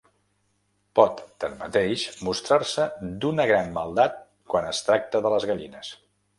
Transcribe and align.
Pot 0.99 1.21
tanmateix 1.43 2.07
mostrar-se 2.29 2.87
d'una 3.25 3.47
gran 3.53 3.71
maldat 3.79 4.19
quan 4.55 4.73
es 4.75 4.85
tracta 4.91 5.25
de 5.27 5.37
les 5.39 5.51
gallines. 5.55 5.97